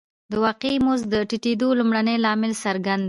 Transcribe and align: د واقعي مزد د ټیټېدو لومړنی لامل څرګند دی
د 0.31 0.33
واقعي 0.45 0.77
مزد 0.85 1.07
د 1.13 1.15
ټیټېدو 1.29 1.67
لومړنی 1.79 2.15
لامل 2.25 2.53
څرګند 2.63 2.97
دی 2.99 2.99